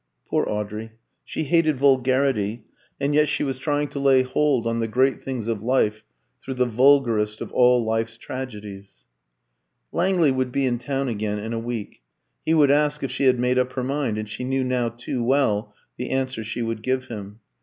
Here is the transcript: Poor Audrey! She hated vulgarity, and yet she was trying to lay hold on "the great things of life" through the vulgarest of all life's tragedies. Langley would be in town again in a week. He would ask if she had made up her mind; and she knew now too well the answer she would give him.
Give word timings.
Poor 0.27 0.49
Audrey! 0.49 0.93
She 1.23 1.43
hated 1.43 1.77
vulgarity, 1.77 2.63
and 2.99 3.13
yet 3.13 3.27
she 3.29 3.43
was 3.43 3.59
trying 3.59 3.87
to 3.89 3.99
lay 3.99 4.23
hold 4.23 4.65
on 4.65 4.79
"the 4.79 4.87
great 4.87 5.23
things 5.23 5.47
of 5.47 5.61
life" 5.61 6.03
through 6.41 6.55
the 6.55 6.65
vulgarest 6.65 7.39
of 7.39 7.51
all 7.51 7.85
life's 7.85 8.17
tragedies. 8.17 9.05
Langley 9.91 10.31
would 10.31 10.51
be 10.51 10.65
in 10.65 10.79
town 10.79 11.07
again 11.07 11.37
in 11.37 11.53
a 11.53 11.59
week. 11.59 12.01
He 12.43 12.55
would 12.55 12.71
ask 12.71 13.03
if 13.03 13.11
she 13.11 13.25
had 13.25 13.37
made 13.37 13.59
up 13.59 13.73
her 13.73 13.83
mind; 13.83 14.17
and 14.17 14.27
she 14.27 14.43
knew 14.43 14.63
now 14.63 14.89
too 14.89 15.23
well 15.23 15.75
the 15.97 16.09
answer 16.09 16.43
she 16.43 16.63
would 16.63 16.81
give 16.81 17.05
him. 17.05 17.39